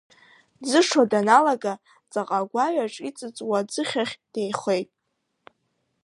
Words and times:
Дӡышо 0.63 1.01
даналага, 1.11 1.73
ҵаҟа 2.11 2.39
агәаҩаҿ 2.43 2.95
иҵыҵуа 3.07 3.57
аӡыхьахь 3.61 4.15
деихеит… 4.31 4.89